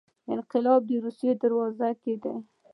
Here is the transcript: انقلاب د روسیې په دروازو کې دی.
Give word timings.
انقلاب 0.33 0.81
د 0.87 0.91
روسیې 1.03 1.31
په 1.37 1.39
دروازو 1.41 1.89
کې 2.01 2.13
دی. 2.23 2.33